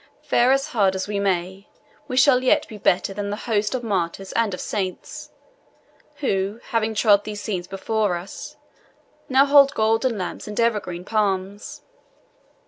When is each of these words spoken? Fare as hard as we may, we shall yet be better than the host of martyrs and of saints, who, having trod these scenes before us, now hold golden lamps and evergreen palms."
Fare 0.23 0.51
as 0.51 0.69
hard 0.69 0.95
as 0.95 1.07
we 1.07 1.19
may, 1.19 1.67
we 2.07 2.17
shall 2.17 2.41
yet 2.43 2.67
be 2.67 2.79
better 2.79 3.13
than 3.13 3.29
the 3.29 3.35
host 3.45 3.75
of 3.75 3.83
martyrs 3.83 4.31
and 4.31 4.51
of 4.51 4.59
saints, 4.59 5.29
who, 6.21 6.59
having 6.69 6.95
trod 6.95 7.23
these 7.23 7.39
scenes 7.39 7.67
before 7.67 8.15
us, 8.15 8.55
now 9.29 9.45
hold 9.45 9.75
golden 9.75 10.17
lamps 10.17 10.47
and 10.47 10.59
evergreen 10.59 11.05
palms." 11.05 11.83